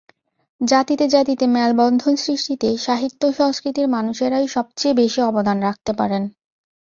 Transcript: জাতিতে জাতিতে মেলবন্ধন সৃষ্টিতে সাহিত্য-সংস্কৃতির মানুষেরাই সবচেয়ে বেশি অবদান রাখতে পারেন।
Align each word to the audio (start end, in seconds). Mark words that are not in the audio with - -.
জাতিতে 0.61 1.05
জাতিতে 1.07 1.45
মেলবন্ধন 1.47 2.13
সৃষ্টিতে 2.17 2.69
সাহিত্য-সংস্কৃতির 2.77 3.87
মানুষেরাই 3.87 4.47
সবচেয়ে 4.47 4.93
বেশি 4.93 5.19
অবদান 5.21 5.57
রাখতে 5.61 5.91
পারেন। 5.93 6.23